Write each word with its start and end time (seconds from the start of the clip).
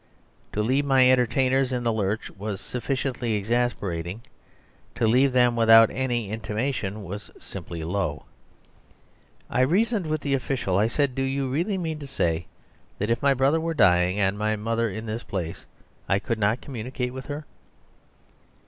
To 0.53 0.63
leave 0.63 0.83
my 0.83 1.11
entertainers 1.11 1.71
in 1.71 1.83
the 1.83 1.93
lurch 1.93 2.31
was 2.31 2.59
sufficiently 2.59 3.33
exasperating; 3.35 4.23
to 4.95 5.05
leave 5.05 5.31
them 5.31 5.55
without 5.55 5.91
any 5.91 6.31
intimation 6.31 7.03
was 7.03 7.29
simply 7.39 7.83
low. 7.83 8.25
I 9.47 9.61
reasoned 9.61 10.07
with 10.07 10.21
the 10.21 10.33
official. 10.33 10.75
I 10.75 10.87
said: 10.87 11.13
"Do 11.13 11.21
you 11.21 11.47
really 11.51 11.77
mean 11.77 11.99
to 11.99 12.07
say 12.07 12.47
that 12.97 13.11
if 13.11 13.21
my 13.21 13.35
brother 13.35 13.61
were 13.61 13.75
dying 13.75 14.19
and 14.19 14.39
my 14.39 14.55
mother 14.55 14.89
in 14.89 15.05
this 15.05 15.21
place, 15.21 15.67
I 16.09 16.17
could 16.17 16.39
not 16.39 16.61
communicate 16.61 17.13
with 17.13 17.27
her?" 17.27 17.45